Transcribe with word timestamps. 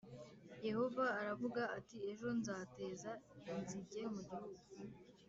yehova 0.67 1.05
aravuga 1.21 1.61
ati 1.77 1.97
ejo 2.09 2.27
nzateza 2.39 3.11
inzige 3.53 4.01
mu 4.13 4.21
gihugu 4.29 4.63